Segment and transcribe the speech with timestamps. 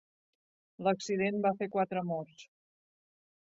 [0.87, 2.49] L'accident va fer quatre morts.